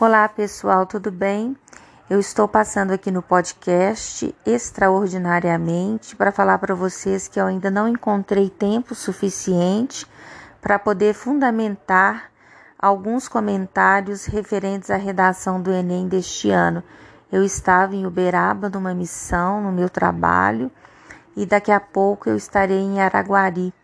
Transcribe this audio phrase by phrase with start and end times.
[0.00, 1.56] Olá pessoal, tudo bem?
[2.08, 7.88] Eu estou passando aqui no podcast extraordinariamente para falar para vocês que eu ainda não
[7.88, 10.06] encontrei tempo suficiente
[10.62, 12.30] para poder fundamentar
[12.78, 16.80] alguns comentários referentes à redação do Enem deste ano.
[17.32, 20.70] Eu estava em Uberaba numa missão, no meu trabalho,
[21.36, 23.74] e daqui a pouco eu estarei em Araguari.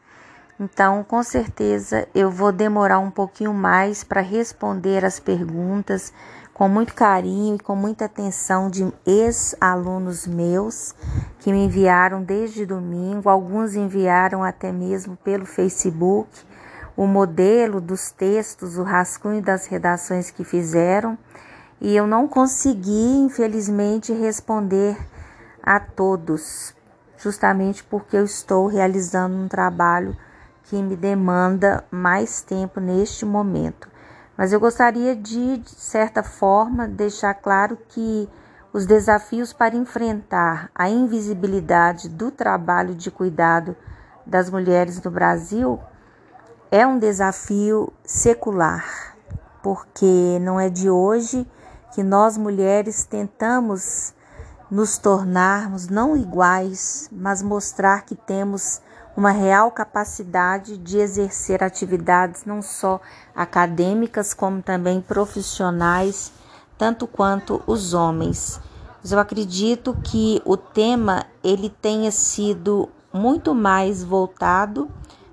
[0.58, 6.12] Então, com certeza, eu vou demorar um pouquinho mais para responder as perguntas
[6.52, 10.94] com muito carinho e com muita atenção de ex-alunos meus
[11.40, 13.28] que me enviaram desde domingo.
[13.28, 16.30] Alguns enviaram até mesmo pelo Facebook
[16.96, 21.18] o modelo dos textos, o rascunho das redações que fizeram.
[21.80, 24.96] E eu não consegui, infelizmente, responder
[25.60, 26.72] a todos,
[27.18, 30.16] justamente porque eu estou realizando um trabalho
[30.64, 33.88] que me demanda mais tempo neste momento.
[34.36, 38.28] Mas eu gostaria de, de certa forma, deixar claro que
[38.72, 43.76] os desafios para enfrentar a invisibilidade do trabalho de cuidado
[44.26, 45.78] das mulheres no Brasil
[46.70, 49.16] é um desafio secular,
[49.62, 51.46] porque não é de hoje
[51.94, 54.12] que nós mulheres tentamos
[54.68, 58.82] nos tornarmos não iguais, mas mostrar que temos
[59.16, 63.00] uma real capacidade de exercer atividades não só
[63.34, 66.32] acadêmicas, como também profissionais,
[66.76, 68.60] tanto quanto os homens.
[69.00, 74.90] Mas eu acredito que o tema ele tenha sido muito mais voltado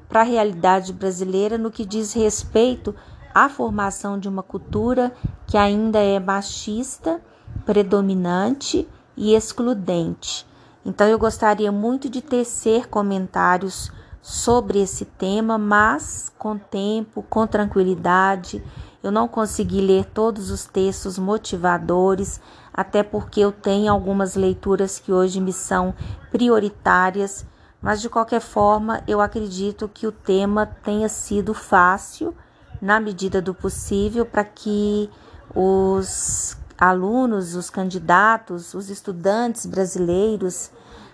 [0.08, 2.94] para a realidade brasileira no que diz respeito
[3.34, 5.12] à formação de uma cultura
[5.48, 7.22] que ainda é machista,
[7.66, 8.88] predominante
[9.18, 10.46] e excludente
[10.86, 18.64] então eu gostaria muito de tecer comentários sobre esse tema, mas com tempo, com tranquilidade.
[19.04, 22.40] Eu não consegui ler todos os textos motivadores,
[22.74, 25.94] até porque eu tenho algumas leituras que hoje me são
[26.32, 27.46] prioritárias,
[27.82, 32.36] mas de qualquer forma, eu acredito que o tema tenha sido fácil,
[32.80, 35.10] na medida do possível, para que
[35.56, 40.72] os alunos, os candidatos, os estudantes brasileiros,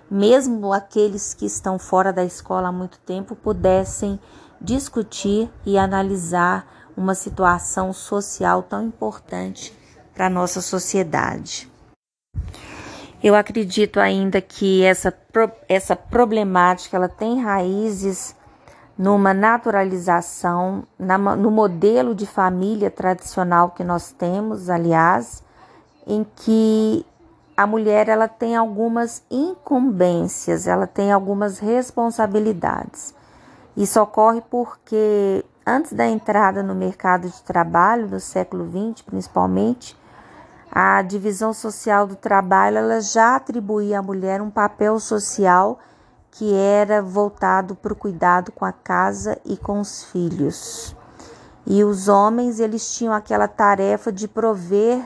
[0.09, 4.17] mesmo aqueles que estão fora da escola há muito tempo, pudessem
[4.61, 9.77] discutir e analisar uma situação social tão importante
[10.13, 11.69] para a nossa sociedade.
[13.21, 15.13] Eu acredito ainda que essa,
[15.67, 18.33] essa problemática ela tem raízes
[18.97, 25.43] numa naturalização, na, no modelo de família tradicional que nós temos, aliás,
[26.07, 27.05] em que
[27.55, 33.13] a mulher ela tem algumas incumbências, ela tem algumas responsabilidades.
[33.75, 39.97] Isso ocorre porque antes da entrada no mercado de trabalho no século XX, principalmente,
[40.71, 45.79] a divisão social do trabalho ela já atribuía à mulher um papel social
[46.31, 50.95] que era voltado para o cuidado com a casa e com os filhos.
[51.65, 55.05] E os homens eles tinham aquela tarefa de prover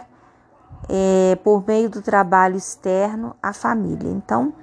[0.94, 4.10] é, por meio do trabalho externo à família.
[4.10, 4.54] Então,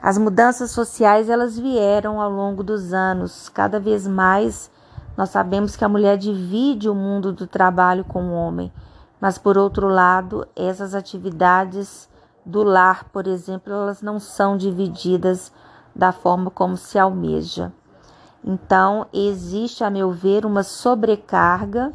[0.00, 3.48] as mudanças sociais elas vieram ao longo dos anos.
[3.48, 4.70] Cada vez mais
[5.16, 8.72] nós sabemos que a mulher divide o mundo do trabalho com o homem,
[9.20, 12.08] mas por outro lado, essas atividades
[12.46, 15.50] do lar, por exemplo, elas não são divididas
[15.94, 17.72] da forma como se almeja.
[18.44, 21.92] Então, existe, a meu ver, uma sobrecarga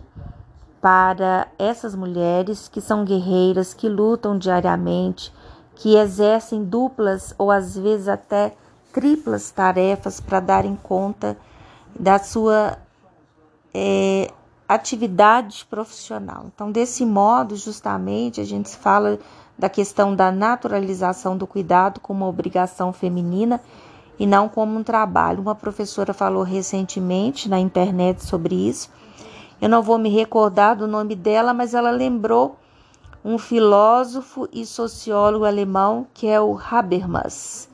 [0.82, 5.34] para essas mulheres que são guerreiras, que lutam diariamente,
[5.76, 8.54] que exercem duplas ou às vezes até
[8.94, 11.38] triplas tarefas para darem conta
[11.98, 12.78] da sua
[13.74, 14.32] é,
[14.68, 16.46] atividade profissional.
[16.54, 19.20] Então, desse modo, justamente, a gente fala
[19.58, 23.60] da questão da naturalização do cuidado como uma obrigação feminina
[24.18, 25.42] e não como um trabalho.
[25.42, 28.90] Uma professora falou recentemente na internet sobre isso
[29.62, 32.58] eu não vou me recordar do nome dela, mas ela lembrou
[33.24, 37.68] um filósofo e sociólogo alemão que é o Habermas,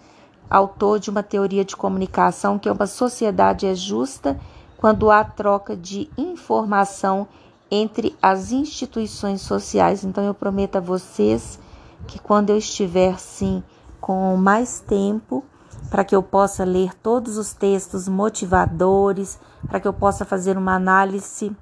[0.50, 4.40] autor de uma teoria de comunicação que é uma sociedade é justa
[4.78, 7.28] quando há troca de informação
[7.70, 10.04] entre as instituições sociais.
[10.04, 11.60] Então eu prometo a vocês
[12.08, 13.64] que quando eu estiver sim
[14.00, 15.44] com mais tempo,
[15.90, 20.76] para que eu possa ler todos os textos motivadores, para que eu possa fazer uma
[20.76, 21.56] análise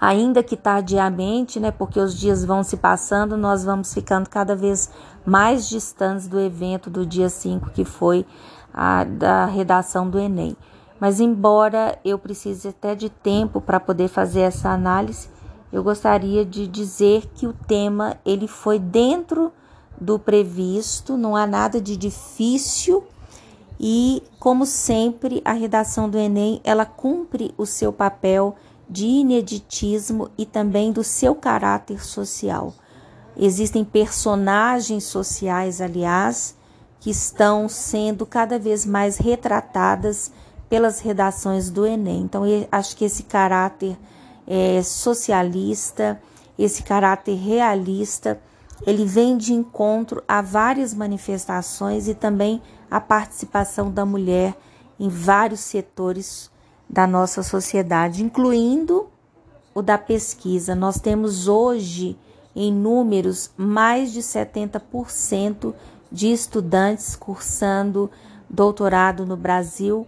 [0.00, 4.90] ainda que tardiamente, né, porque os dias vão se passando, nós vamos ficando cada vez
[5.24, 8.24] mais distantes do evento do dia 5, que foi
[8.72, 10.56] a da redação do Enem.
[10.98, 15.28] Mas embora eu precise até de tempo para poder fazer essa análise,
[15.72, 19.52] eu gostaria de dizer que o tema ele foi dentro
[20.00, 23.04] do previsto, não há nada de difícil
[23.78, 28.56] e, como sempre, a redação do Enem ela cumpre o seu papel
[28.90, 32.74] de ineditismo e também do seu caráter social.
[33.36, 36.56] Existem personagens sociais, aliás,
[36.98, 40.32] que estão sendo cada vez mais retratadas
[40.68, 42.22] pelas redações do Enem.
[42.22, 43.96] Então, acho que esse caráter
[44.46, 46.20] é, socialista,
[46.58, 48.40] esse caráter realista,
[48.86, 52.60] ele vem de encontro a várias manifestações e também
[52.90, 54.54] a participação da mulher
[54.98, 56.50] em vários setores
[56.90, 59.06] da nossa sociedade, incluindo
[59.72, 60.74] o da pesquisa.
[60.74, 62.18] Nós temos hoje,
[62.54, 65.72] em números, mais de 70%
[66.10, 68.10] de estudantes cursando
[68.48, 70.04] doutorado no Brasil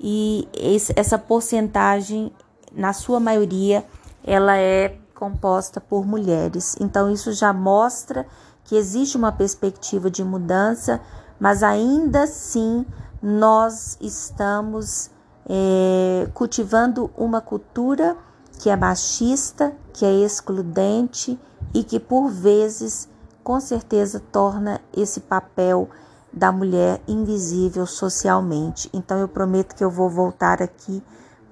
[0.00, 0.48] e
[0.96, 2.32] essa porcentagem,
[2.72, 3.84] na sua maioria,
[4.24, 6.74] ela é composta por mulheres.
[6.80, 8.26] Então, isso já mostra
[8.64, 11.00] que existe uma perspectiva de mudança,
[11.38, 12.84] mas ainda assim
[13.22, 15.13] nós estamos
[15.48, 18.16] é, cultivando uma cultura
[18.58, 21.38] que é machista, que é excludente
[21.72, 23.08] e que por vezes,
[23.42, 25.88] com certeza, torna esse papel
[26.32, 28.90] da mulher invisível socialmente.
[28.92, 31.02] Então eu prometo que eu vou voltar aqui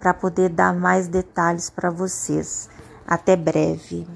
[0.00, 2.68] para poder dar mais detalhes para vocês.
[3.06, 4.06] Até breve.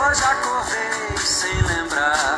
[0.00, 2.37] Hoje acordei sem lembrar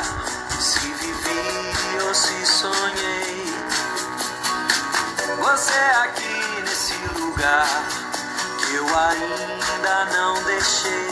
[5.51, 7.67] Você aqui nesse lugar
[8.57, 11.10] que eu ainda não deixei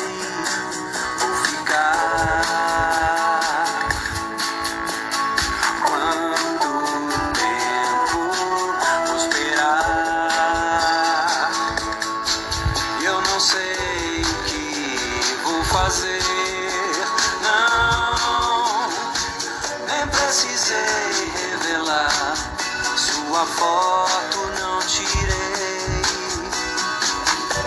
[23.40, 26.02] A foto não tirei.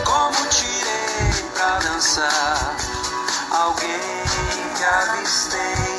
[0.05, 2.77] Como tirei pra dançar?
[3.51, 3.89] Alguém
[4.77, 5.92] que avistei.